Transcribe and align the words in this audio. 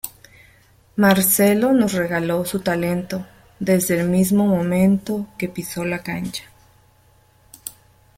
Marcelo 0.95 1.73
nos 1.73 1.93
regalo 1.93 2.43
su 2.43 2.61
talento 2.61 3.27
desde 3.59 3.99
el 3.99 4.09
mismo 4.09 4.47
momento 4.47 5.27
que 5.37 5.47
piso 5.47 5.85
la 5.85 5.99
cancha. 6.01 6.43